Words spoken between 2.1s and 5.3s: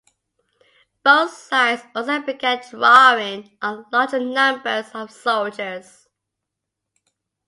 began drawing on larger numbers of